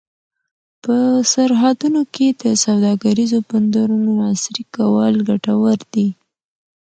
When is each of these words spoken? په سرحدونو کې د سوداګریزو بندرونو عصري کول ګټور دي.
په 0.83 0.95
سرحدونو 1.33 2.01
کې 2.13 2.27
د 2.41 2.43
سوداګریزو 2.65 3.37
بندرونو 3.49 4.11
عصري 4.29 4.63
کول 4.75 5.13
ګټور 5.29 5.79
دي. 5.93 6.07